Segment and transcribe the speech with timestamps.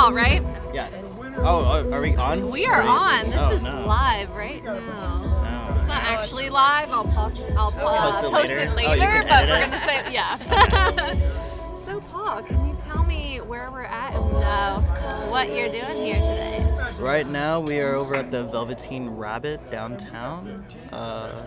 [0.00, 0.42] Paul, right?
[0.72, 1.18] Yes.
[1.36, 2.48] Oh, are are we on?
[2.50, 3.28] We are on.
[3.28, 3.84] This Oh, is no.
[3.84, 4.78] live right now.
[4.78, 5.74] No.
[5.78, 6.90] It's not actually live.
[6.90, 7.50] I'll post.
[7.54, 8.60] I'll uh, Post it post later?
[8.60, 9.70] it Oh, later, can but we're it?
[9.70, 11.74] gonna say yeah.
[11.74, 14.80] so, Paul, can you tell me where we're at and uh,
[15.28, 16.66] what you're doing here today?
[16.98, 20.64] Right now we are over at the Velveteen Rabbit downtown.
[20.90, 21.46] Uh,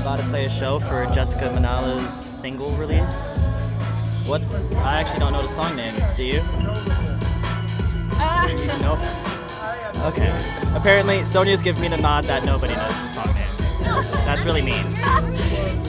[0.00, 3.14] about to play a show for Jessica Manalo's single release.
[4.26, 4.72] What's?
[4.72, 5.94] I actually don't know the song name.
[6.16, 6.42] Do you?
[8.80, 8.98] Nope.
[9.98, 10.30] Okay.
[10.74, 13.48] Apparently, Sonia's giving me the nod that nobody knows the song name.
[14.24, 14.84] That's really mean.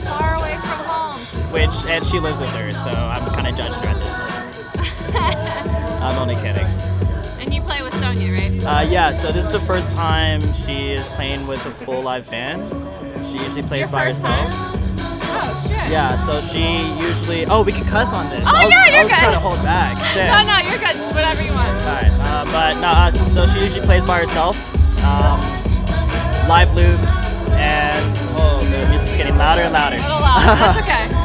[0.02, 1.20] far away from home.
[1.52, 5.14] Which, and she lives with her, so I'm kind of judging her at this point.
[6.02, 6.66] I'm only kidding.
[7.40, 8.64] And you play with Sonia, right?
[8.64, 12.28] Uh, yeah, so this is the first time she is playing with a full live
[12.28, 12.68] band.
[13.28, 14.50] She usually plays Your by herself.
[14.50, 14.98] time?
[15.22, 15.69] Oh.
[15.90, 17.46] Yeah, so she usually.
[17.46, 18.44] Oh, we can cuss on this.
[18.46, 19.18] Oh, I was, you're I was good.
[19.18, 19.96] trying to hold back.
[20.14, 20.30] Shit.
[20.30, 20.96] No, no, you're good.
[21.14, 21.74] Whatever you want.
[21.82, 24.56] Alright, uh, but no, uh, so she usually plays by herself.
[25.02, 25.40] Um,
[26.48, 29.96] live loops, and oh, the music's getting louder and louder.
[29.96, 30.42] A little loud.
[30.44, 31.19] That's okay.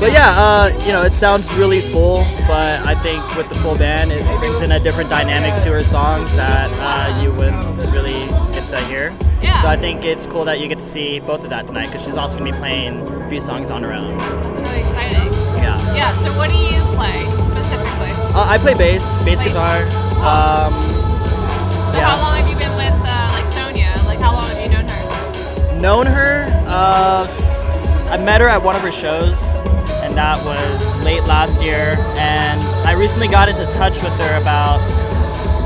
[0.00, 3.76] But yeah, uh, you know, it sounds really full, but I think with the full
[3.76, 8.26] band, it brings in a different dynamic to her songs that uh, you wouldn't really
[8.50, 9.14] get to hear.
[9.42, 9.60] Yeah.
[9.60, 12.02] So I think it's cool that you get to see both of that tonight because
[12.02, 14.18] she's also gonna be playing a few songs on her own.
[14.50, 15.32] It's really exciting.
[15.60, 15.94] Yeah.
[15.94, 16.16] Yeah.
[16.18, 18.10] So, what do you play specifically?
[18.34, 19.42] Uh, I play bass, bass Bass.
[19.48, 19.86] guitar.
[19.90, 20.70] Oh.
[20.72, 20.72] Um,
[21.92, 22.16] So, yeah.
[22.16, 23.92] how long have you been with uh, like Sonia?
[24.06, 25.80] Like, how long have you known her?
[25.80, 27.49] known her.
[28.10, 29.40] I met her at one of her shows,
[30.02, 31.96] and that was late last year.
[32.18, 34.80] And I recently got into touch with her about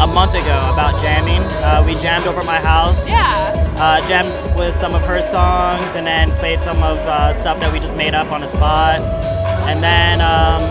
[0.02, 1.40] a month ago about jamming.
[1.62, 3.08] Uh, we jammed over my house.
[3.08, 3.52] Yeah.
[3.78, 7.72] Uh, jammed with some of her songs, and then played some of uh, stuff that
[7.72, 9.00] we just made up on the spot.
[9.68, 10.62] And then um,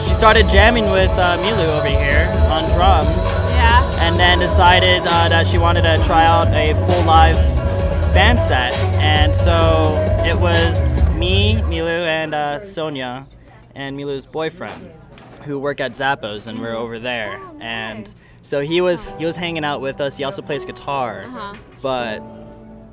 [0.00, 3.82] she started jamming with uh, Milu over here on drums Yeah.
[4.00, 7.36] and then decided uh, that she wanted to try out a full live
[8.18, 8.72] band set.
[8.96, 9.94] And so
[10.26, 13.28] it was me, Milu, and uh, Sonia,
[13.76, 14.90] and Milu's boyfriend,
[15.44, 17.40] who work at Zappos, and we're over there.
[17.60, 18.12] And
[18.42, 20.16] so he was he was hanging out with us.
[20.16, 21.54] He also plays guitar, Uh-huh.
[21.80, 22.20] but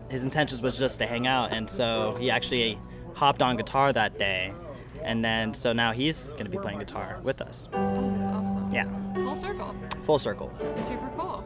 [0.10, 1.52] his intentions was just to hang out.
[1.52, 2.78] And so he actually
[3.16, 4.54] hopped on guitar that day.
[5.02, 7.68] And then so now he's gonna be playing guitar with us.
[7.74, 8.72] Oh, that's awesome.
[8.72, 8.86] Yeah,
[9.16, 9.76] Full circle.
[10.04, 10.52] full circle.
[10.76, 11.44] Super cool.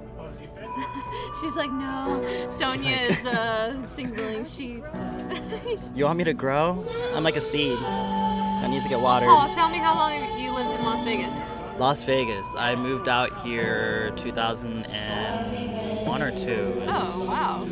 [1.42, 4.98] She's like, no, Sonia is uh, singling sheets.
[5.96, 6.84] You want me to grow?
[7.14, 9.30] I'm like a seed that needs to get watered.
[9.30, 11.44] Paul, tell me how long you lived in Las Vegas?
[11.78, 12.56] Las Vegas.
[12.58, 16.82] I moved out here 2001 or two.
[16.88, 17.68] Oh, wow.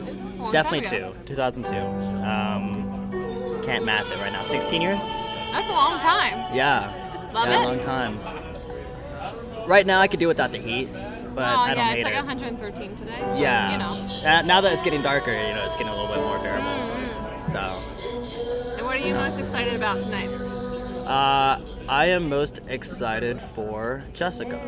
[0.47, 1.13] A Definitely two.
[1.25, 1.75] 2002.
[1.75, 4.43] Um, can't math it right now.
[4.43, 5.01] 16 years?
[5.51, 6.55] That's a long time.
[6.55, 7.29] Yeah.
[7.33, 7.65] Love yeah, it?
[7.65, 8.19] long time.
[9.67, 10.87] Right now I could do without the heat,
[11.37, 12.25] but oh, I don't yeah, it's like it.
[12.25, 13.11] 113 today.
[13.27, 13.71] So, yeah.
[13.71, 14.27] You know.
[14.27, 16.67] Uh, now that it's getting darker, you know, it's getting a little bit more bearable.
[16.67, 17.51] Mm-hmm.
[17.51, 18.73] So.
[18.75, 20.29] And what are you most excited about tonight?
[21.07, 24.59] Uh, I am most excited for Jessica.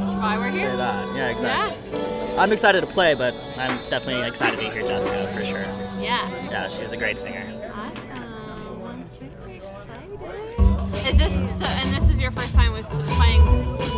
[0.00, 0.72] That's why we're here.
[0.72, 1.14] Say that.
[1.14, 2.36] Yeah, exactly.
[2.36, 5.62] I'm excited to play, but I'm definitely excited to hear Jessica for sure.
[6.00, 6.28] Yeah.
[6.50, 7.46] Yeah, she's a great singer.
[11.12, 11.66] Is this so?
[11.66, 12.86] And this is your first time with
[13.16, 13.44] playing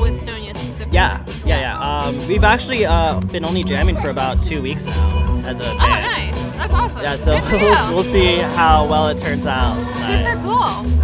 [0.00, 0.94] with Sonia specifically?
[0.94, 1.78] Yeah, yeah, yeah.
[2.06, 5.76] Um, we've actually uh, been only jamming for about two weeks now as a Oh,
[5.76, 6.36] nice.
[6.52, 7.02] That's awesome.
[7.02, 9.76] Yeah, so we'll, we'll see how well it turns out.
[9.90, 10.50] Super cool.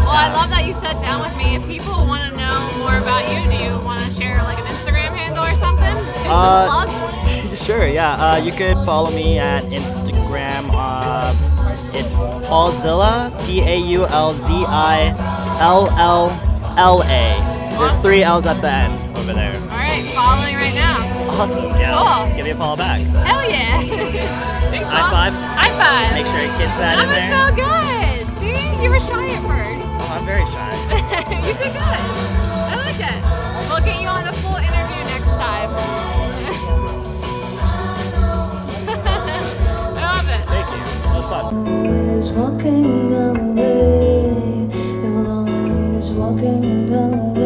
[0.00, 1.56] Well, I love that you sat down with me.
[1.56, 4.66] If people want to know more about you, do you want to share like an
[4.66, 5.94] Instagram handle or something?
[5.94, 7.62] Do some Uh, plugs?
[7.66, 8.32] sure, yeah.
[8.32, 10.70] Uh, you could follow me at Instagram.
[10.72, 11.34] Uh,
[11.92, 16.30] it's Paulzilla, P A U L Z I L L
[16.78, 17.76] L A.
[17.78, 19.54] There's three L's at the end over there.
[19.60, 20.96] All right, following right now.
[21.28, 21.64] Awesome.
[21.76, 21.92] Yeah.
[21.96, 22.34] Cool.
[22.34, 23.00] Give me a follow back.
[23.00, 23.80] Hell yeah.
[24.70, 24.96] Thanks, Mom.
[24.96, 25.34] High five.
[25.34, 26.14] High five.
[26.14, 27.28] Make sure it gets that, that in there.
[27.28, 28.24] That was so good.
[28.40, 29.86] See, you were shy at first.
[30.00, 30.72] Oh, I'm very shy.
[31.46, 31.76] you did good.
[31.76, 33.20] I like it.
[33.68, 35.68] We'll get you on a full interview next time.
[39.92, 40.42] I love it.
[40.48, 40.80] Thank you.
[41.04, 41.70] That was fun
[46.30, 47.40] walking away.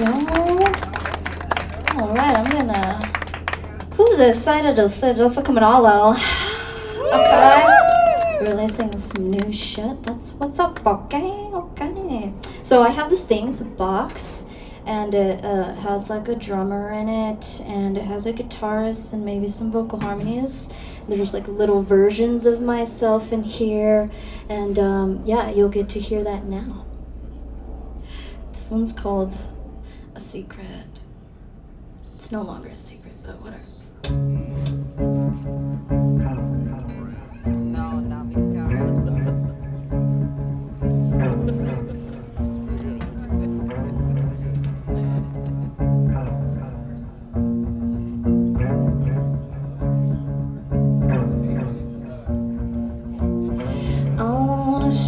[0.00, 0.06] you.
[1.98, 3.04] All right, I'm gonna.
[3.96, 6.16] Who's excited to see Jessica Manalo?
[7.12, 8.40] Okay.
[8.40, 10.02] Releasing this new shit.
[10.04, 11.50] That's what's up, okay?
[11.52, 12.32] Okay.
[12.62, 14.46] So I have this thing, it's a box
[14.86, 19.24] and it uh, has like a drummer in it and it has a guitarist and
[19.24, 20.70] maybe some vocal harmonies.
[21.08, 24.10] They're just like little versions of myself in here
[24.48, 26.86] and um, yeah you'll get to hear that now.
[28.52, 29.36] This one's called
[30.14, 31.00] a secret.
[32.14, 34.59] It's no longer a secret but whatever.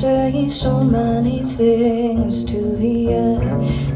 [0.02, 3.38] say so many things to you.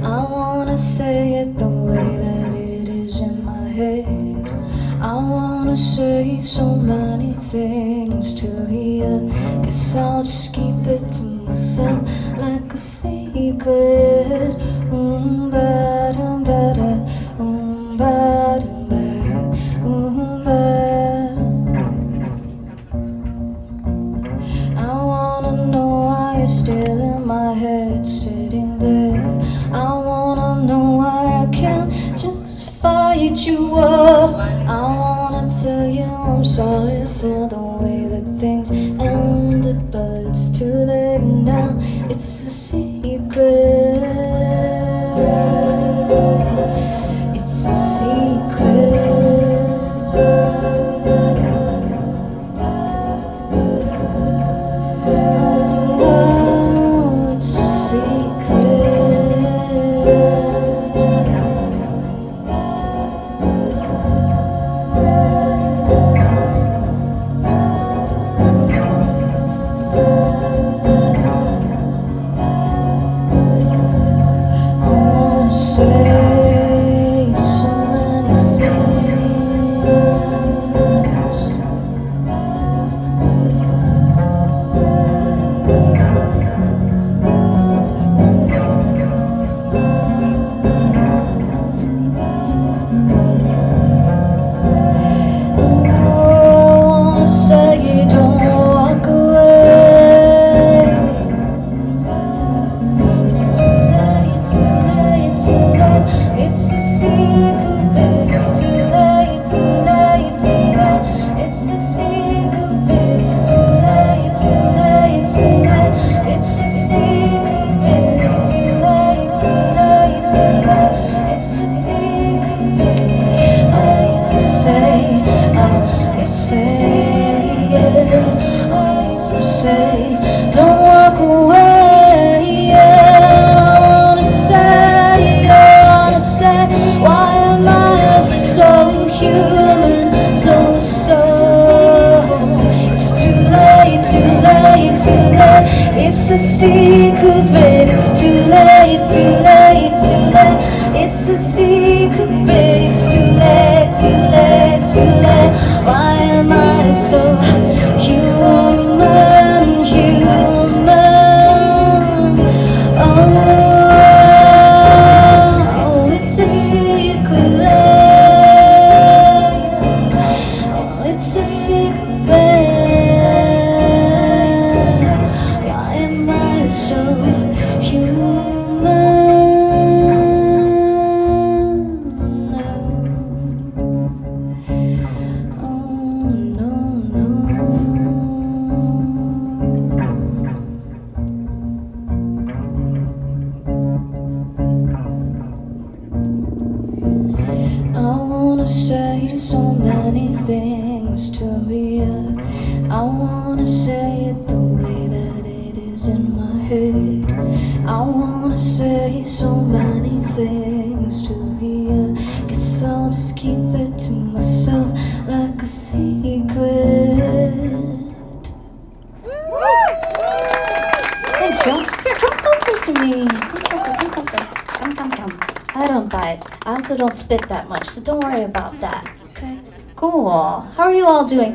[0.04, 4.06] I wanna say it the way that it is in my head.
[5.02, 9.28] I wanna say so many things to you.
[9.64, 12.00] Guess I'll just keep it to myself
[12.38, 14.75] like a secret.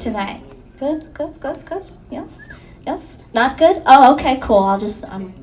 [0.01, 0.43] Tonight?
[0.79, 1.85] Good, good, good, good.
[2.09, 2.27] Yes,
[2.87, 3.01] yes.
[3.33, 3.83] Not good?
[3.85, 4.57] Oh, okay, cool.
[4.57, 5.33] I'll just um,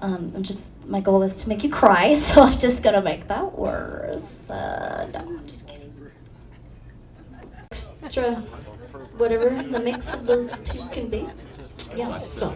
[0.00, 3.26] um, I'm just my goal is to make you cry, so I'm just gonna make
[3.28, 4.50] that worse.
[4.50, 5.92] Uh, no, I'm just kidding.
[8.02, 8.34] Extra,
[9.16, 11.26] whatever the mix of those two can be.
[11.96, 12.18] Yeah.
[12.18, 12.50] So,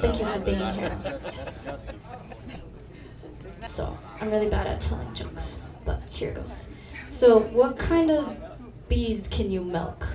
[0.00, 0.98] thank you for being here.
[1.32, 1.68] Yes.
[3.66, 6.68] So, I'm really bad at telling jokes, but here goes.
[7.08, 8.36] So, what kind of
[8.88, 10.06] bees can you milk?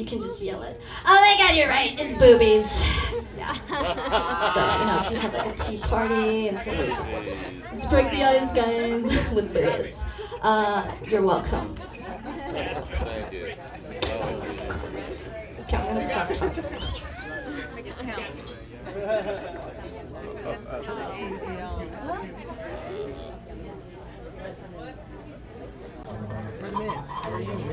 [0.00, 0.80] You can just yell it.
[1.04, 1.94] Oh my god, you're right.
[2.00, 2.82] It's boobies.
[3.36, 3.52] Yeah.
[4.54, 7.26] so, you know, if you have like a tea party and somebody's like,
[7.70, 9.02] let's break the ice, guys,
[9.34, 10.02] with boobies.
[10.40, 11.76] Uh, you're welcome.
[11.76, 13.52] Thank you.
[15.60, 16.64] Okay, I'm gonna stop talking.
[26.62, 27.69] Well,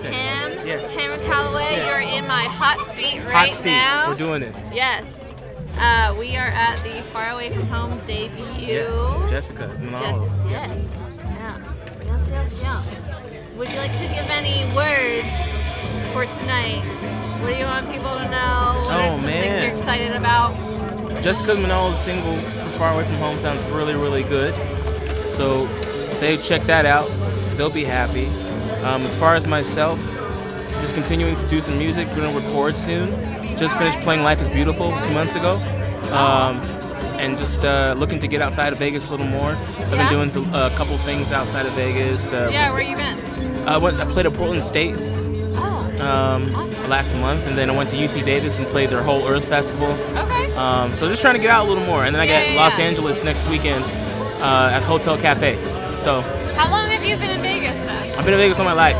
[0.00, 0.94] Cam, Yes.
[0.94, 1.86] Cameron Calloway, Yes.
[1.88, 3.70] you're in my hot seat right Hot seat.
[3.70, 4.08] now.
[4.08, 4.54] We're doing it.
[4.72, 5.32] Yes.
[5.78, 8.44] Uh, we are at the Far Away from Home debut.
[8.58, 9.30] Yes.
[9.30, 9.70] Jessica.
[9.80, 10.28] Manalo.
[10.50, 13.14] Yes, yes, yes, yes, yes, yes.
[13.56, 15.62] Would you like to give any words
[16.12, 16.82] for tonight?
[17.40, 18.82] What do you want people to know?
[18.86, 20.52] What are Oh, some things you're excited about?
[21.22, 22.36] Jessica Manalo's single
[22.78, 24.54] Far Away from Home sounds really, really good.
[25.30, 25.66] So
[26.10, 27.10] if they check that out,
[27.56, 28.28] they'll be happy.
[28.84, 29.98] Um, as far as myself,
[30.80, 33.08] just continuing to do some music, gonna record soon.
[33.56, 35.56] Just finished playing Life is Beautiful a few months ago.
[36.12, 36.56] Um,
[37.18, 39.50] and just uh, looking to get outside of Vegas a little more.
[39.50, 39.96] I've Yeah?
[39.96, 42.32] been doing some, a couple things outside of Vegas.
[42.32, 43.18] Uh, Yeah, where you been?
[43.68, 44.94] I, went, I played at Portland State
[45.56, 46.88] Oh, um, Awesome.
[46.88, 49.90] last month, and then I went to UC Davis and played their whole Earth Festival.
[50.16, 50.54] okay.
[50.54, 52.54] Um, so just trying to get out a little more, and then I Yeah, get
[52.54, 52.78] yeah, Los.
[52.78, 53.84] Angeles next weekend
[54.40, 55.56] uh, at Hotel Cafe.
[55.96, 56.20] So
[56.58, 58.18] How long have you been in Vegas then?
[58.18, 58.98] I've been in Vegas all my life.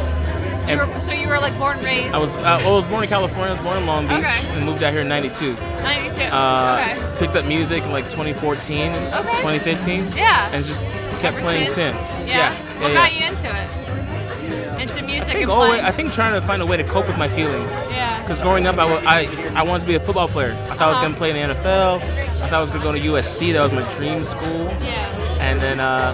[0.69, 2.15] You were, so you were like born and raised.
[2.15, 3.51] I was uh, well, I was born in California.
[3.51, 4.49] I was born in Long Beach Okay.
[4.51, 5.55] and moved out here in '92.
[5.55, 6.23] 92.
[6.25, 7.19] Uh, okay.
[7.19, 9.13] Picked up music in like 2014, Okay.
[9.41, 10.51] 2015, Yeah.
[10.53, 10.83] and just
[11.23, 12.05] kept Ever playing since?
[12.05, 12.29] since.
[12.29, 12.53] Yeah.
[12.53, 12.95] yeah, What yeah.
[12.95, 14.81] got you into it?
[14.83, 15.81] Into music I think, and always.
[15.81, 17.73] I think trying to find a way to cope with my feelings.
[17.91, 18.21] Yeah.
[18.23, 20.53] Because growing up, I, I, I wanted to be a football player.
[20.71, 21.01] I thought I was Uh-huh.
[21.01, 21.97] going to play in the NFL.
[22.03, 23.53] I thought I was going to go to USC.
[23.55, 24.67] That was my dream school.
[24.83, 25.09] yeah.
[25.41, 26.13] And then uh,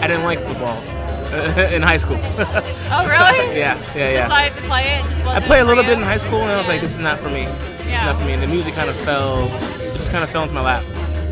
[0.00, 0.76] I didn't like football
[1.32, 2.18] uh, in high school.
[2.22, 3.58] Oh really?
[3.58, 4.22] yeah, yeah, yeah.
[4.22, 5.02] Decided to play it.
[5.08, 5.90] Just I played a little you?
[5.90, 7.42] bit in high school, and I was like, this is not for me.
[7.42, 8.06] It's Yeah.
[8.06, 8.32] not for me.
[8.32, 9.44] And the music kind of fell,
[9.80, 10.84] it just kind of fell into my lap.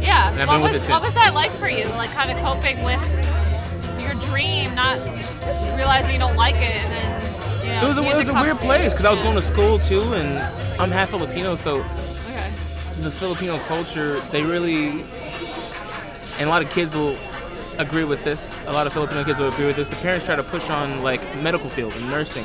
[0.02, 0.30] Yeah.
[0.30, 1.86] And I've what been with was it what was that like for you?
[1.90, 3.00] Like kind of coping with
[4.00, 4.98] your dream, not
[5.76, 7.84] realizing you don't like it, and then you know.
[7.84, 10.12] It was a, it was a weird place because I was going to school too,
[10.14, 10.38] and
[10.80, 11.78] I'm half Filipino, so
[12.28, 12.50] Okay.
[13.00, 15.02] the Filipino culture, they really,
[16.38, 17.16] and a lot of kids will
[17.78, 18.50] agree with this.
[18.66, 19.88] A lot of Filipino kids will agree with this.
[19.88, 22.44] The parents try to push on like medical field and nursing,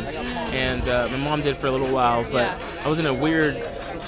[0.53, 2.59] and uh, my mom did for a little while, but Yeah.
[2.85, 3.55] I was in a weird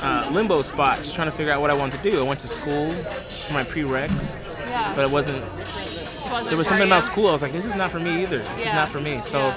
[0.01, 2.20] uh, limbo spot, just trying to figure out what I wanted to do.
[2.20, 4.38] I went to school for my prereqs,
[4.68, 4.94] Yeah.
[4.96, 5.44] but it wasn't.
[6.32, 7.27] Wasn't There was something about school.
[7.27, 8.39] I was like, this is not for me either.
[8.39, 9.22] This is not for me.
[9.22, 9.39] So.
[9.39, 9.56] Yeah.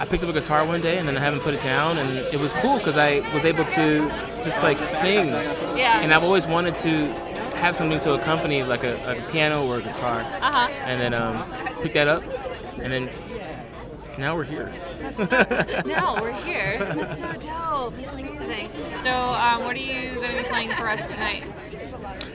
[0.00, 2.10] I picked up a guitar one day and then I haven't put it down, and
[2.34, 4.08] it was cool because I was able to
[4.42, 5.28] just like sing.
[5.28, 6.00] Yeah.
[6.00, 7.06] And I've always wanted to
[7.62, 10.68] have something to accompany like a, a piano or a guitar, Uh huh.
[10.84, 11.44] and then um,
[11.82, 12.22] pick that up,
[12.80, 13.08] and then
[14.18, 14.70] now we're here.
[15.00, 16.78] That's so, no, we're here.
[16.94, 17.96] That's so dope.
[17.96, 18.68] That's amazing.
[18.98, 21.44] So, um, what are you going to be playing for us tonight?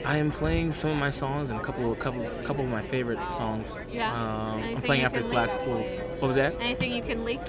[0.04, 2.82] I am playing some of my songs and a couple of couple couple of my
[2.82, 3.78] favorite songs.
[3.90, 4.10] Yeah.
[4.12, 5.52] Um, I'm playing after Glass?
[5.64, 6.00] Pools.
[6.18, 6.56] What was that?
[6.60, 7.40] Anything you can leak?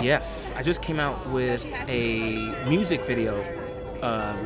[0.00, 3.42] Yes, I just came out with a music video
[4.02, 4.36] uh,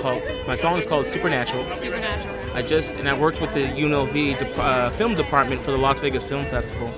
[0.00, 0.22] called.
[0.46, 1.74] My song is called Supernatural.
[1.74, 2.36] Supernatural.
[2.54, 6.00] I just and I worked with the UNLV dep- uh, film department for the Las
[6.00, 6.88] Vegas Film Festival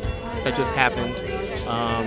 [0.44, 1.16] that just happened.
[1.66, 2.06] Um,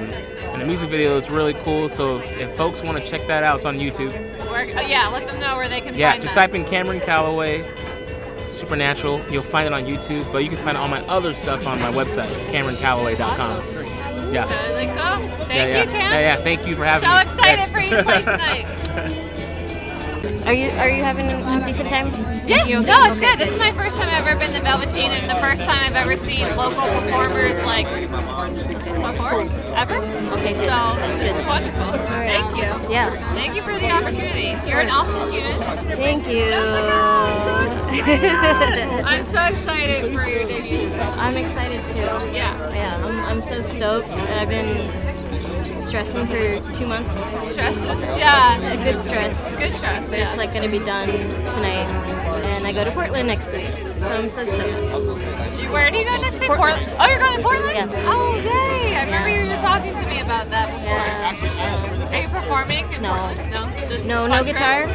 [0.54, 1.90] and the music video is really cool.
[1.90, 4.12] So if folks want to check that out, it's on YouTube.
[4.50, 6.36] Where, oh, yeah, let them know where they can Yeah, just us.
[6.36, 7.66] type in Cameron Calloway
[8.50, 9.22] Supernatural.
[9.30, 11.92] You'll find it on YouTube, but you can find all my other stuff on my
[11.92, 12.30] website.
[12.32, 13.52] It's CameronCalloway.com.
[13.52, 14.34] Awesome.
[14.34, 14.44] Yeah.
[14.44, 15.78] So, like, oh, thank yeah, yeah.
[15.84, 15.94] you, Cam.
[15.94, 16.36] Yeah, yeah.
[16.38, 17.24] Thank you for having So me.
[17.30, 17.72] So excited Yes.
[17.72, 18.78] for you to play tonight.
[20.22, 22.31] Are you are you having a decent time?
[22.52, 23.40] Yeah, no, it's good.
[23.40, 25.96] This is my first time I've ever been to Velveteen, and the first time I've
[25.96, 29.96] ever seen local performers like perform ever.
[29.96, 30.56] Okay.
[30.66, 31.94] So this is wonderful.
[31.94, 32.92] Thank you.
[32.92, 33.10] Yeah.
[33.34, 34.50] Thank you for the opportunity.
[34.70, 35.58] You're an awesome human.
[35.96, 36.46] Thank you.
[36.48, 38.04] Jessica, I'm so
[38.44, 39.06] excited.
[39.06, 40.90] I'm so excited for your debut.
[41.00, 42.00] I'm excited too.
[42.36, 42.74] Yeah.
[42.74, 44.10] Yeah, I'm, I'm so stoked.
[44.10, 44.78] I've been
[45.82, 47.12] stressing for two months.
[47.40, 47.84] Stress.
[47.86, 48.60] Yeah.
[48.74, 49.58] A good stress.
[49.58, 50.12] Good stress.
[50.12, 50.28] Yeah.
[50.30, 51.10] it's like gonna be done
[51.52, 51.88] tonight,
[52.62, 54.82] and I go to Portland next week, so I'm so stoked.
[55.72, 56.50] Where do you go next week?
[56.50, 56.86] Portland.
[56.86, 56.96] Portland.
[57.00, 57.74] Oh, you're going to Portland?
[57.74, 58.04] Yeah.
[58.06, 58.96] Oh, yay!
[58.98, 61.48] I remember you were talking to me about that before.
[61.58, 62.10] Yeah.
[62.10, 63.16] Are you performing in No.
[63.16, 63.52] Portland?
[63.82, 63.88] No.
[63.88, 64.48] Just No, no trip?
[64.56, 64.88] guitar.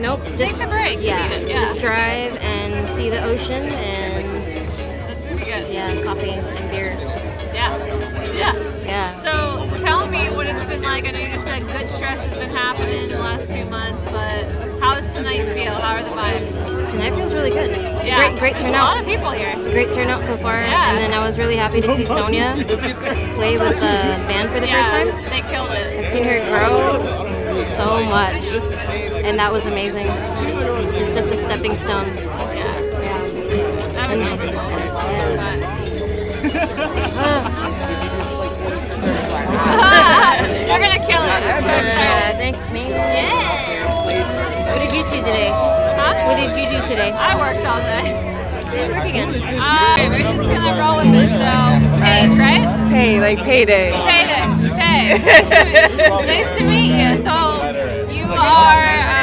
[0.00, 0.22] Nope.
[0.38, 1.00] Just the break.
[1.02, 1.60] Yeah, yeah.
[1.60, 4.56] Just drive and see the ocean and
[5.08, 5.68] That's gonna be good.
[5.68, 6.30] yeah, coffee
[9.78, 11.04] tell me what it's been like.
[11.06, 14.06] I know you just said good stress has been happening in the last two months,
[14.08, 15.74] but how does tonight feel?
[15.74, 16.90] How are the vibes?
[16.90, 17.70] Tonight feels really good.
[17.70, 18.16] Yeah.
[18.28, 18.92] Great, great There's turnout.
[18.92, 19.52] A lot of people here.
[19.56, 20.60] It's a great turnout so far.
[20.60, 20.90] Yeah.
[20.90, 22.54] And then I was really happy to see Sonia
[23.34, 23.92] play with the
[24.28, 25.30] band for the yeah, first time.
[25.30, 25.98] They killed it.
[25.98, 28.34] I've seen her grow so much,
[29.24, 30.06] and that was amazing.
[30.08, 32.08] It's just a stepping stone.
[32.16, 32.80] Yeah.
[33.00, 33.92] Yeah.
[33.92, 34.56] That was And- super
[36.42, 37.51] uh, cool.
[40.68, 41.42] You're gonna kill it.
[41.46, 42.36] I'm so Uh, excited.
[42.42, 42.90] thanks, man.
[42.90, 44.72] Yeah.
[44.72, 45.48] What did you do today?
[45.50, 46.26] Huh?
[46.26, 47.10] What did you do today?
[47.12, 48.30] I worked all day.
[48.72, 49.28] We work again.
[49.28, 51.30] Alright, we're just gonna roll with it.
[51.38, 51.50] So,
[52.04, 52.64] Paige, right?
[52.90, 53.90] Pay, like payday.
[53.92, 54.44] Payday.
[54.80, 55.18] Hey.
[55.18, 57.16] Nice to, meet, nice to meet you.
[57.18, 57.34] So,
[58.10, 59.21] you are uh, Jessica's pianist.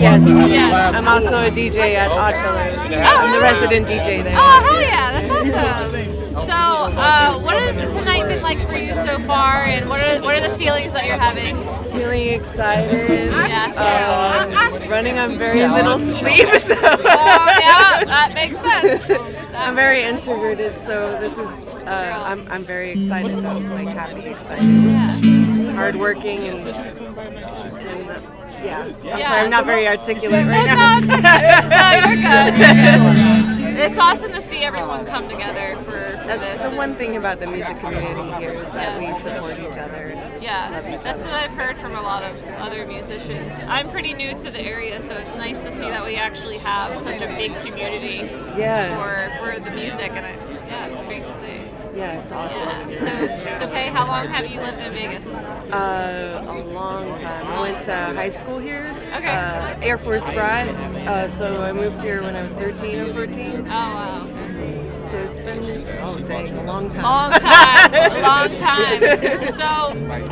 [0.00, 0.22] Yes.
[0.50, 0.94] Yes.
[0.94, 2.90] I'm also a DJ at Oddfellows.
[2.90, 4.34] Oh, I'm the resident DJ there.
[4.36, 6.10] Oh, hell yeah, that's awesome.
[6.46, 10.34] So, uh, what has tonight been like for you so far, and what are what
[10.36, 11.56] are the feelings that you're having?
[11.92, 13.28] Feeling excited.
[13.30, 14.70] Yeah.
[14.72, 19.10] Um, running on very little sleep, so Oh, yeah, that makes sense.
[19.54, 21.68] I'm very introverted, so this is.
[21.86, 28.80] Uh, I'm I'm very excited though, like happy, excited, She's hardworking, and, and uh, yeah.
[28.82, 30.98] I'm sorry, I'm not very articulate right No, now.
[30.98, 31.68] it's okay.
[31.68, 32.58] No, you're good.
[32.58, 33.56] You're good.
[33.80, 37.46] It's awesome to see everyone come together for, for That's the one thing about the
[37.46, 40.10] music community here is that we support each other.
[40.38, 41.30] Yeah, each that's other.
[41.30, 43.58] what I've heard from a lot of other musicians.
[43.66, 46.94] I'm pretty new to the area, so it's nice to see that we actually have
[46.98, 48.28] such a big community
[48.60, 48.96] Yeah.
[49.38, 50.32] for, for the music, and I,
[50.66, 51.62] yeah, it's great to see.
[52.00, 52.98] Yeah, it's awesome.
[52.98, 55.34] So, so Pei, how long have you lived in Vegas?
[55.34, 57.46] Uh, a long time.
[57.46, 58.96] I went to high school here.
[59.16, 59.28] Okay.
[59.28, 60.68] Uh, Air Force brat.
[60.68, 63.66] Uh, so I moved here when I was 13 or 14.
[63.66, 64.79] Oh wow, okay.
[65.10, 67.02] So it's been oh dang, a long time.
[67.02, 69.52] long time, a long time.
[69.54, 69.64] So,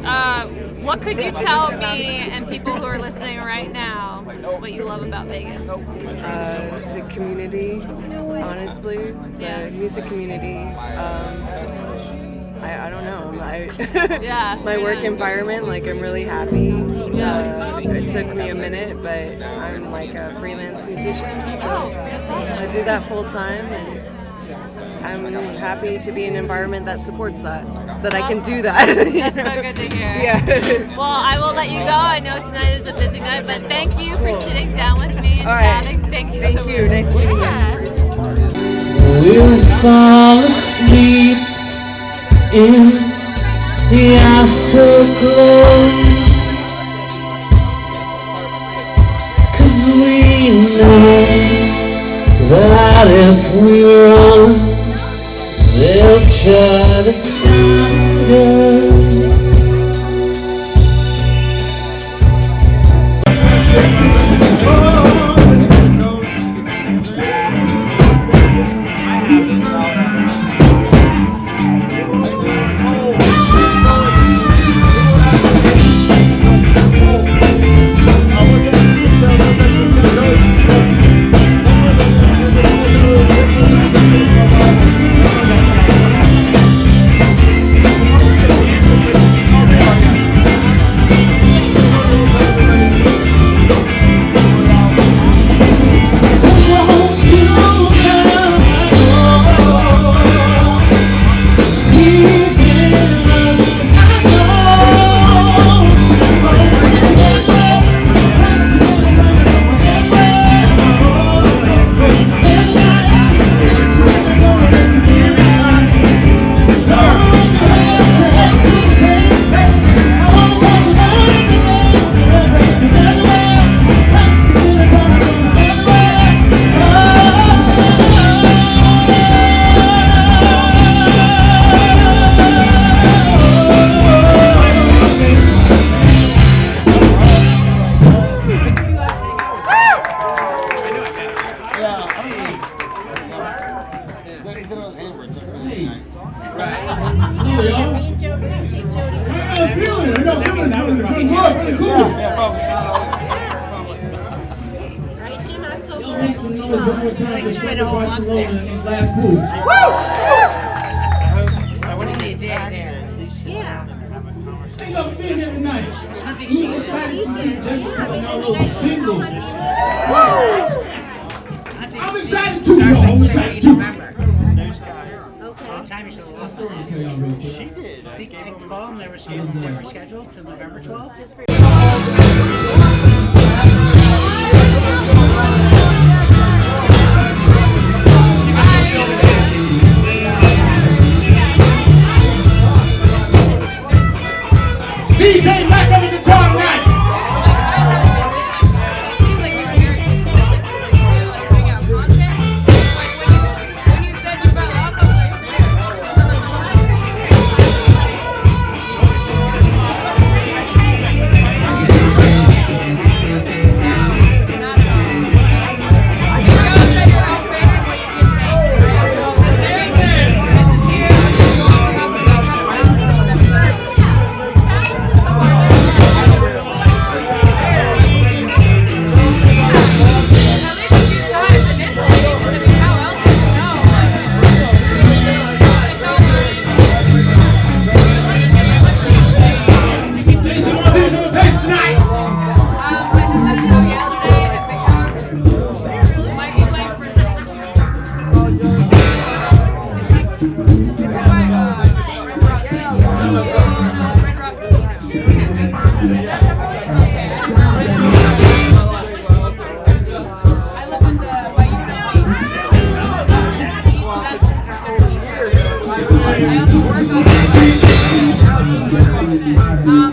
[0.05, 0.47] uh,
[0.87, 4.23] what could you tell me and people who are listening right now
[4.61, 5.69] what you love about Vegas?
[5.69, 9.69] Uh, the community, honestly, the Yeah.
[9.71, 10.59] music community.
[10.97, 13.39] Um, I, I don't know.
[13.41, 15.11] I, Yeah, my work yeah.
[15.11, 16.67] environment, like I'm really happy.
[17.17, 17.75] Yeah.
[17.75, 22.31] Uh, it took me a minute, but I'm like a freelance musician, so Oh, that's
[22.31, 22.59] awesome.
[22.59, 24.28] I do that full time, and
[25.03, 27.65] I'm happy to be in an environment that supports that.
[28.03, 28.89] That I can do that.
[28.89, 30.09] you That's so good to hear.
[30.17, 30.97] Yeah.
[30.97, 31.87] Well, I will let you go.
[31.91, 35.39] I know tonight is a busy night, but thank you for sitting down with me
[35.41, 35.83] and All right.
[35.83, 36.01] chatting.
[36.11, 36.83] Thank you Thank so you.
[36.83, 36.91] much.
[36.91, 37.89] Nice meeting you.
[39.21, 41.39] We'll fall asleep
[42.53, 42.91] in
[43.91, 45.79] the afterglow.
[49.57, 51.25] Cause we know
[52.49, 54.78] that if we run,
[56.27, 57.28] they'll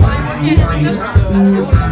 [0.01, 1.84] ไปโรงเรี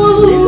[0.00, 0.39] You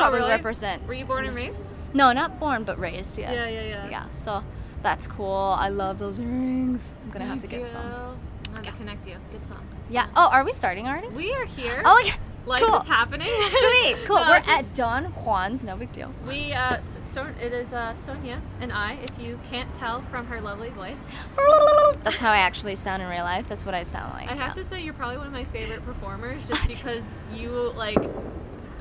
[0.00, 0.10] life.
[0.12, 0.30] So I should Oh, probably really?
[0.30, 0.86] represent.
[0.88, 1.66] Were you born and raised?
[1.92, 3.34] No, not born but raised, yes.
[3.34, 3.90] Yeah, yeah, yeah.
[3.90, 4.44] Yeah, so
[4.82, 5.56] that's cool.
[5.58, 6.94] I love those earrings.
[7.04, 8.16] I'm going to have to Thank get some.
[8.54, 9.16] I'm gonna connect you.
[9.32, 9.62] Get some.
[9.88, 10.06] Yeah.
[10.16, 11.08] Oh, are we starting already?
[11.08, 11.82] We are here.
[11.84, 12.14] Oh, yeah.
[12.46, 12.76] Life cool.
[12.80, 13.28] is happening.
[13.48, 13.96] Sweet.
[14.06, 14.16] Cool.
[14.16, 15.62] We're at Don Juan's.
[15.62, 16.12] No big deal.
[16.26, 18.94] We uh, so it is uh, Sonia and I.
[18.94, 21.12] If you can't tell from her lovely voice,
[22.02, 23.46] That's how I actually sound in real life.
[23.46, 24.30] That's what I sound like.
[24.30, 27.98] I have to say you're probably one of my favorite performers, just because you like.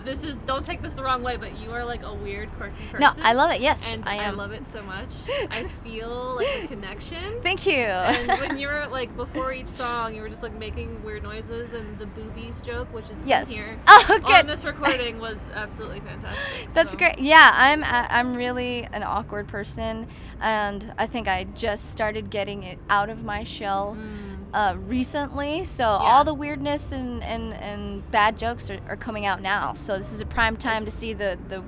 [0.06, 2.76] This is don't take this the wrong way, but you are like a weird, quirky
[2.92, 3.00] person.
[3.00, 3.62] No, I love it.
[3.62, 4.34] Yes, and I am.
[4.34, 5.10] I love it so much.
[5.52, 7.42] I feel like a connection.
[7.42, 7.74] Thank you.
[7.76, 11.74] And when you were like before each song, you were just like making weird noises,
[11.74, 13.48] and the boobies joke, which is Yes.
[13.48, 14.36] in here Oh, good.
[14.36, 16.70] on this recording, was absolutely fantastic.
[16.74, 16.98] That's so.
[16.98, 17.20] great.
[17.20, 20.08] Yeah, I'm I'm really an awkward person,
[20.42, 24.29] and I think I just started getting it out of my shell mm.
[24.54, 25.64] Uh, recently.
[25.64, 29.74] So all the weirdness and, and, and bad jokes are, are coming out now.
[29.74, 31.64] So this is a prime time to see the the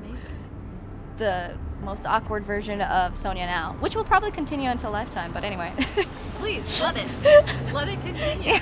[1.18, 5.32] the most awkward version of Sonia now, which will probably continue until lifetime.
[5.32, 5.74] But anyway.
[6.36, 7.08] Please let it
[7.74, 8.56] let it continue.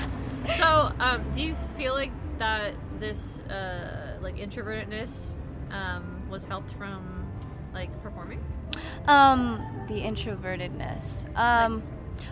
[0.57, 5.37] So, um, do you feel like that this uh, like introvertedness
[5.71, 7.25] um, was helped from
[7.73, 8.43] like performing?
[9.07, 11.35] Um, the introvertedness.
[11.37, 11.83] Um,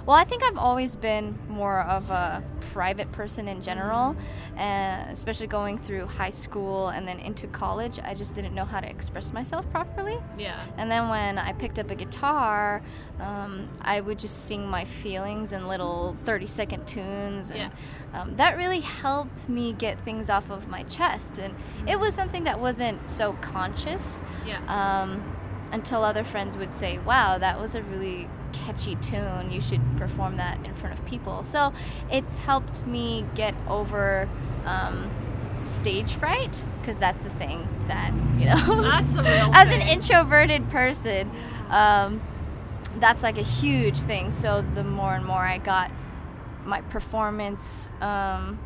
[0.05, 4.15] well, I think I've always been more of a private person in general,
[4.55, 7.99] and especially going through high school and then into college.
[8.03, 10.17] I just didn't know how to express myself properly.
[10.37, 10.59] Yeah.
[10.77, 12.81] And then when I picked up a guitar,
[13.19, 17.51] um, I would just sing my feelings in little 30 second tunes.
[17.51, 17.71] And,
[18.13, 21.39] um, that really helped me get things off of my chest.
[21.39, 21.53] And
[21.87, 24.59] it was something that wasn't so conscious Yeah.
[24.67, 25.23] um,
[25.71, 29.51] until other friends would say, wow, that was a really catchy tune.
[29.51, 31.43] You should perform that in front of people.
[31.43, 31.73] So
[32.11, 34.27] it's helped me get over
[34.65, 35.09] um,
[35.63, 40.69] stage fright because that's the thing that, you know, That's a real as an introverted
[40.69, 41.29] person,
[41.69, 42.21] um,
[42.95, 44.31] that's like a huge thing.
[44.31, 45.91] So the more and more I got
[46.65, 48.59] my performance um,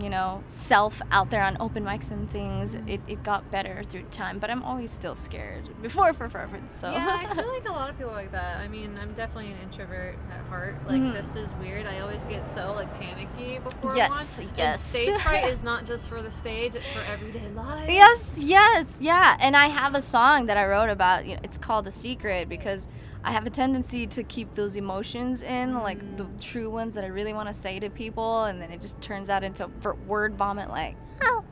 [0.00, 4.02] you know, self out there on open mics and things, it, it got better through
[4.10, 4.38] time.
[4.38, 6.72] But I'm always still scared before performance.
[6.72, 8.60] So Yeah, I feel like a lot of people like that.
[8.60, 10.76] I mean, I'm definitely an introvert at heart.
[10.86, 11.12] Like Mhm.
[11.14, 11.86] this is weird.
[11.86, 14.46] I always get so like panicky before Yes, one.
[14.48, 14.82] And yes.
[14.82, 17.88] stage fright is not just for the stage; it's for everyday life.
[17.90, 19.36] Yes, yes, yeah.
[19.40, 21.26] And I have a song that I wrote about.
[21.26, 22.88] You know, it's called "A Secret" because
[23.26, 27.08] I have a tendency to keep those emotions in, like the true ones that I
[27.08, 29.66] really want to say to people, and then it just turns out into
[30.06, 30.68] word vomit.
[30.70, 31.44] Like, oh,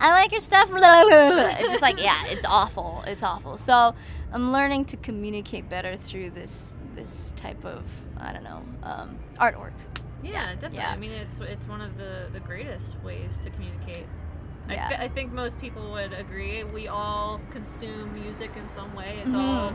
[0.00, 0.68] I like your stuff.
[0.68, 3.04] blah, blah, blah, blah." It's just like, yeah, it's awful.
[3.06, 3.56] It's awful.
[3.58, 3.94] So
[4.32, 7.84] I'm learning to communicate better through this this type of
[8.18, 9.70] I don't know um, artwork.
[10.24, 10.78] Yeah, definitely.
[10.78, 10.90] yeah.
[10.90, 14.04] I mean, it's it's one of the the greatest ways to communicate.
[14.68, 14.96] I, Yeah.
[14.98, 16.64] I think most people would agree.
[16.64, 19.20] We all consume music in some way.
[19.24, 19.38] It's Mhm.
[19.38, 19.72] all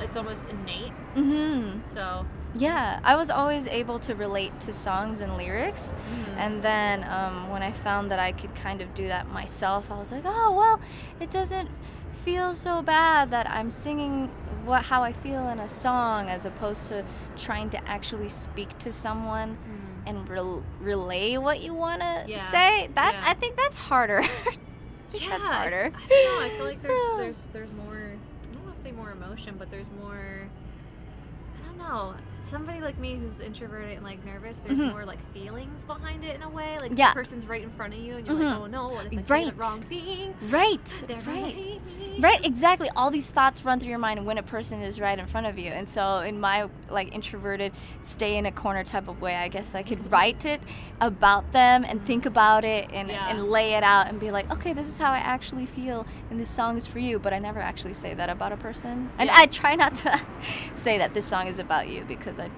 [0.00, 0.92] it's almost innate.
[1.14, 1.80] Mm-hmm.
[1.88, 5.94] So Yeah, I was always able to relate to songs and lyrics.
[6.36, 9.98] And then um, when I found that I could kind of do that myself, I
[9.98, 10.80] was like, oh, well,
[11.20, 11.68] it doesn't
[12.12, 14.28] feel so bad that I'm singing
[14.66, 17.02] what how I feel in a song as opposed to
[17.36, 19.56] trying to actually speak to someone
[20.06, 22.88] and rel- relay what you want to Yeah, say.
[22.94, 23.22] That yeah.
[23.30, 24.20] I think that's harder.
[25.14, 25.92] yeah, that's I- harder.
[25.94, 26.44] I, don't know.
[26.46, 28.09] I feel like there's there's there's more.
[28.70, 30.46] Want to say more emotion, but there's more.
[31.58, 32.14] I don't know.
[32.34, 34.92] Somebody like me who's introverted and like nervous, there's Mhm.
[34.92, 36.78] more like feelings behind it in a way.
[36.80, 37.08] Like Yeah.
[37.08, 38.44] the person's right in front of you, and you're Mhm.
[38.44, 39.56] like, oh no, what if I say the Right.
[39.58, 40.34] wrong thing?
[40.42, 41.80] Right, They're right.
[42.20, 42.88] Right, exactly.
[42.96, 45.58] All these thoughts run through your mind when a person is right in front of
[45.58, 45.70] you.
[45.70, 49.74] And so, in my like introverted, stay in a corner type of way, I guess
[49.74, 50.60] I could write it
[51.00, 53.28] about them and think about it and, Yeah.
[53.30, 56.38] and lay it out and be like, okay, this is how I actually feel, and
[56.38, 57.18] this song is for you.
[57.18, 59.36] But I never actually say that about a person, and Yeah.
[59.38, 60.20] I try not to
[60.74, 62.50] say that this song is about you because I,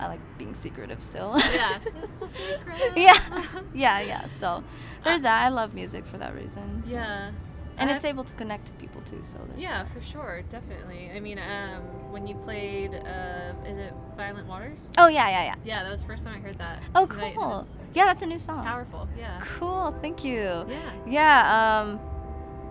[0.00, 1.34] I like being secretive still.
[1.54, 1.78] Yeah,
[2.26, 2.92] secret.
[2.96, 3.42] yeah,
[3.74, 4.26] yeah, yeah.
[4.26, 4.64] So
[5.04, 5.42] there's that.
[5.44, 6.82] I love music for that reason.
[6.86, 7.30] Yeah.
[7.78, 9.22] And I- it's able to connect to people too.
[9.22, 11.10] So there's Yeah, for sure, definitely.
[11.14, 11.82] I mean, um,
[12.12, 14.88] when you played, uh, is it Violent Waters?
[14.98, 15.54] Oh yeah, yeah, yeah.
[15.64, 16.80] Yeah, that was the first time I heard that.
[16.94, 17.50] Oh, tonight, cool.
[17.52, 18.64] it's- Yeah, that's a new It's song.
[18.64, 19.08] powerful.
[19.18, 19.40] Yeah.
[19.58, 19.90] Cool.
[20.00, 20.40] Thank you.
[20.68, 20.76] Yeah.
[21.06, 21.80] Yeah.
[21.82, 22.00] Um,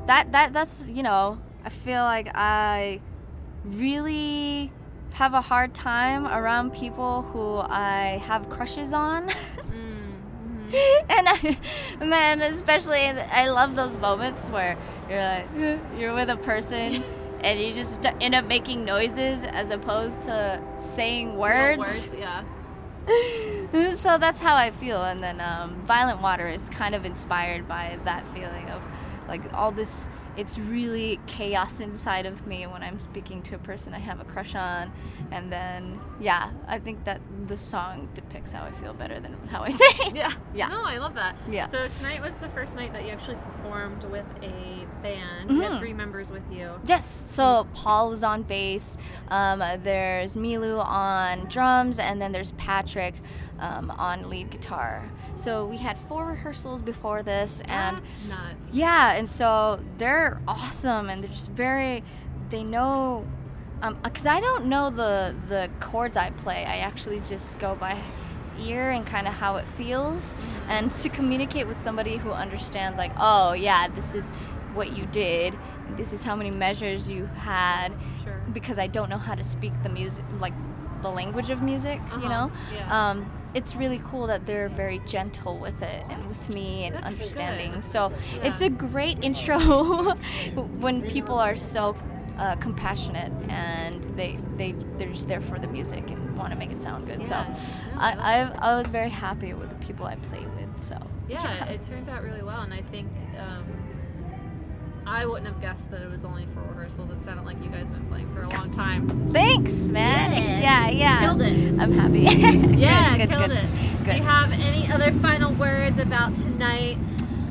[0.07, 2.99] that that that's you know I feel like I
[3.65, 4.71] really
[5.13, 9.29] have a hard time around people who I have crushes on.
[11.09, 11.57] and I,
[12.03, 14.75] man, especially I love those moments where
[15.07, 17.03] you're like you're with a person
[17.41, 21.77] and you just end up making noises as opposed to saying words.
[21.77, 22.43] words, yeah.
[23.93, 25.03] so that's how I feel.
[25.03, 28.83] And then um, Violent Water is kind of inspired by that feeling of
[29.27, 30.09] like all this.
[30.35, 34.23] It's really chaos inside of me when I'm speaking to a person I have a
[34.23, 34.91] crush on.
[35.31, 39.61] And then, yeah, I think that the song depicts how I feel better than how
[39.63, 40.15] I say it.
[40.23, 40.31] Yeah.
[40.53, 40.67] Yeah.
[40.69, 41.35] No, I love that.
[41.49, 41.67] Yeah.
[41.67, 45.49] So tonight was the first night that you actually performed with a band.
[45.51, 45.69] You Mhm.
[45.71, 46.71] had three members with you.
[46.85, 47.05] Yes.
[47.05, 48.97] So Paul was on bass.
[49.29, 53.15] Um, there's Milu on drums, and then there's Patrick
[53.59, 55.03] um, on lead guitar.
[55.35, 58.69] So we had four rehearsals before this, and That's nuts.
[58.73, 62.03] yeah, and so they're awesome, and they're just very.
[62.49, 63.25] They know,
[63.81, 66.65] um, cause I don't know the the chords I play.
[66.65, 67.97] I actually just go by
[68.59, 70.35] ear and kind of how it feels,
[70.69, 74.29] and to communicate with somebody who understands, like, oh yeah, this is
[74.75, 75.57] what you did,
[75.97, 77.89] this is how many measures you had.
[78.23, 78.39] Sure.
[78.53, 80.53] Because I don't know how to speak the music, like
[81.01, 82.51] the language of music, you Uh-huh, know.
[82.75, 83.09] yeah.
[83.09, 87.05] Um, it's really cool that they're very gentle with it and with me and That's
[87.13, 87.71] understanding.
[87.73, 87.83] good.
[87.83, 88.11] So
[88.43, 89.59] it's a great intro
[90.55, 91.95] when people are so
[92.37, 96.71] uh, compassionate and they they they're just there for the music and want to make
[96.71, 97.19] it sound good.
[97.21, 97.53] Yeah.
[97.53, 98.11] So No, I
[98.61, 100.81] I I was very happy with the people I played with.
[100.81, 100.97] So
[101.29, 103.65] Yeah, it turned out really well, and I think um,
[105.05, 107.09] I wouldn't have guessed that it was only for rehearsals.
[107.09, 109.29] It sounded like you guys have been playing for a long time.
[109.31, 110.31] Thanks, man.
[110.31, 110.59] Yeah.
[110.59, 111.19] Yeah, yeah.
[111.19, 111.79] Killed it.
[111.79, 112.23] I'm happy.
[112.83, 113.57] Yeah, good, good, killed good.
[113.57, 114.03] it.
[114.05, 116.97] Do you have any other final words about tonight?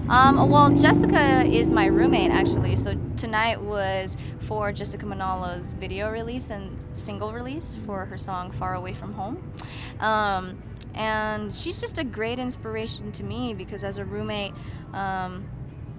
[0.08, 2.76] Um, well, Jessica is my roommate actually.
[2.76, 8.74] So tonight was for Jessica Manalo's video release and single release for her song "Far
[8.74, 9.52] Away from Home,"
[10.00, 10.60] um,
[10.94, 14.52] and she's just a great inspiration to me because as a roommate,
[14.92, 15.48] um,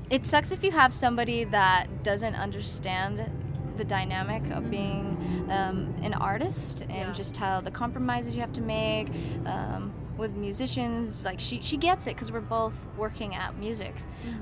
[0.09, 3.29] it sucks if you have somebody that doesn't understand
[3.77, 5.17] the dynamic of being
[5.49, 7.11] um, an artist and Yeah.
[7.13, 9.07] just how the compromises you have to make,
[9.45, 11.25] um, with musicians.
[11.25, 13.95] Like she she gets it because we're both working at music.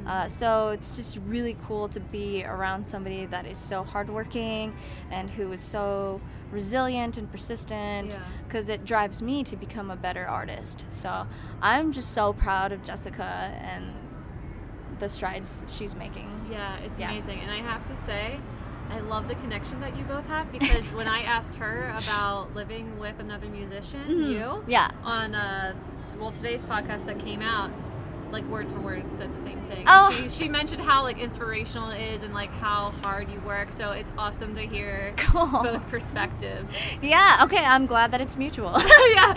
[0.06, 4.76] Uh, so it's just really cool to be around somebody that is so hardworking
[5.12, 6.20] and who is so
[6.52, 8.24] resilient and persistent Yeah.
[8.46, 10.86] because it drives me to become a better artist.
[10.90, 11.26] So
[11.62, 13.24] I'm just so proud of Jessica
[13.64, 13.86] and
[15.02, 16.30] the strides she's making.
[16.50, 17.12] Yeah, it's Yeah.
[17.12, 17.42] amazing.
[17.42, 18.40] And I have to say,
[18.90, 22.98] I love the connection that you both have because when I asked her about living
[23.00, 24.30] with another musician, Mhm.
[24.32, 24.90] you, Yeah.
[25.04, 25.74] on uh,
[26.18, 27.72] well today's podcast that came out,
[28.32, 29.84] like word for word said the same thing.
[29.88, 30.12] Oh.
[30.12, 33.72] She, she mentioned how like inspirational it is and like how hard you work.
[33.72, 35.48] So it's awesome to hear Cool.
[35.48, 36.76] both perspectives.
[37.02, 38.76] Yeah, okay, I'm glad that it's mutual.
[39.14, 39.34] yeah,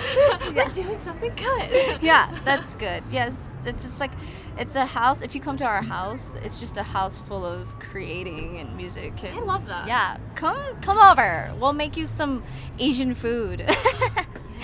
[0.54, 2.02] we're doing something good.
[2.02, 3.02] yeah, that's good.
[3.10, 4.12] Yes, it's just like
[4.58, 5.20] it's a house.
[5.22, 9.12] If you come to our house, it's just a house full of creating and music.
[9.24, 9.88] And, I love that.
[9.88, 11.52] Yeah, come come over.
[11.58, 12.42] We'll make you some
[12.78, 13.68] Asian food.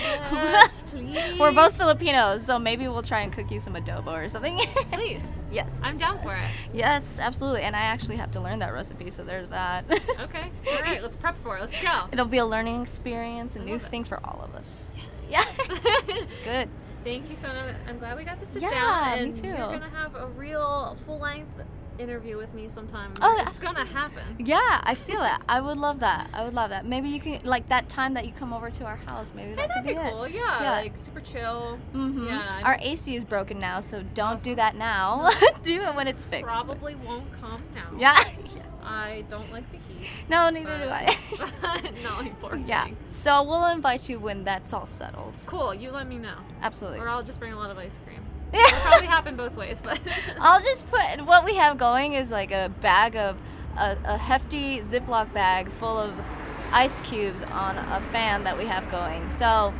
[0.01, 1.33] Yes, please.
[1.39, 4.57] We're both Filipinos, so maybe we'll try and cook you some adobo or something.
[4.91, 5.43] Please.
[5.51, 5.79] yes.
[5.83, 6.45] I'm down for it.
[6.73, 7.61] Yes, absolutely.
[7.61, 9.85] And I actually have to learn that recipe, so there's that.
[10.21, 10.51] Okay.
[10.71, 11.61] All right, let's prep for it.
[11.61, 12.03] Let's go.
[12.11, 14.93] It'll be a learning experience, a new thing for all of us.
[14.95, 15.29] Yes.
[15.31, 15.43] Yeah.
[16.43, 16.69] Good.
[17.03, 17.75] Thank you so much.
[17.87, 19.17] I'm glad we got to sit Yeah, down.
[19.17, 19.47] me And too.
[19.47, 21.49] You're gonna have a real full length
[21.99, 23.13] interview with me sometime.
[23.21, 23.63] Oh, it's yes.
[23.63, 24.23] gonna happen.
[24.39, 25.31] Yeah, I feel it.
[25.49, 26.29] I would love that.
[26.33, 26.85] I would love that.
[26.85, 29.33] Maybe you can like that time that you come over to our house.
[29.35, 30.23] Maybe that That'd could be be, cool.
[30.23, 30.31] it.
[30.33, 31.77] Yeah, like super chill.
[31.91, 32.61] hmm Yeah.
[32.63, 35.29] Our AC is broken now, so don't do that now.
[35.63, 36.45] do it when it's fixed.
[36.45, 37.89] probably won't come now.
[37.97, 38.17] Yeah.
[38.83, 39.90] I don't like the heat.
[40.29, 41.15] No, neither do I.
[42.03, 42.67] no, important.
[42.67, 42.87] yeah.
[43.09, 45.35] So we'll invite you when that's all settled.
[45.45, 45.73] Cool.
[45.73, 46.35] You let me know.
[46.61, 46.99] Absolutely.
[46.99, 48.19] Or I'll just bring a lot of ice cream.
[48.53, 48.61] Yeah.
[48.65, 49.99] It'll probably happen both ways, but
[50.39, 53.37] I'll just put what we have going is like a bag of
[53.77, 56.13] a, a hefty Ziploc bag full of
[56.71, 59.29] ice cubes on a fan that we have going.
[59.29, 59.73] So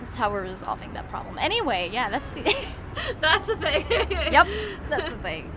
[0.00, 1.38] that's how we're resolving that problem.
[1.38, 2.42] Anyway, yeah, that's the
[3.20, 3.84] that's the thing.
[4.32, 4.46] yep,
[4.88, 5.52] that's the thing.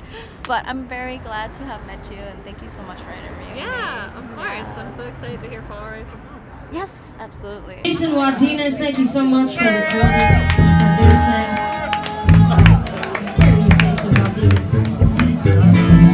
[0.47, 3.53] But I'm very glad to have met you, and thank you so much for interviewing
[3.53, 3.59] me.
[3.59, 4.19] yeah, me.
[4.21, 4.77] of course.
[4.77, 6.41] I'm so excited to hear Far from Home.
[6.71, 7.81] Yes, absolutely.
[7.83, 10.03] Jason Martinez, thank you so much for recording.
[13.39, 14.73] Here you, Jason Martinez.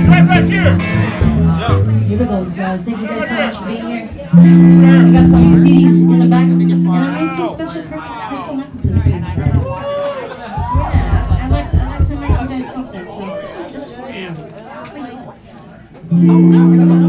[0.09, 0.99] Right back here.
[2.09, 2.83] Here we go, guys.
[2.83, 4.09] Thank you guys so much for being here.
[4.33, 9.09] I got some CDs in the back, and I made some special crystal necklaces for
[9.09, 9.98] you guys.
[16.21, 17.08] Oh, Country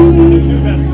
[0.00, 0.89] Thank you.